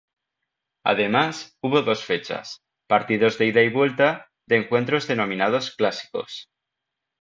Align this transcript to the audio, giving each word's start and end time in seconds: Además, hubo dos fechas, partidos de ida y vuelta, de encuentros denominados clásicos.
Además, 0.83 1.59
hubo 1.61 1.83
dos 1.83 2.03
fechas, 2.05 2.63
partidos 2.87 3.37
de 3.37 3.45
ida 3.45 3.61
y 3.61 3.69
vuelta, 3.69 4.31
de 4.47 4.55
encuentros 4.55 5.05
denominados 5.05 5.75
clásicos. 5.75 6.47